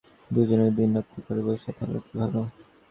[0.31, 2.39] দুজনে দিনরাত্রি ঘরে বসিয়া থাকা কি ভালো?